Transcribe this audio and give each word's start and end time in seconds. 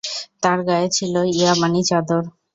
তার 0.43 0.59
গায়ে 0.67 0.87
ছিল 0.97 1.13
ইয়ামানী 1.31 1.81
চাদর! 1.89 2.23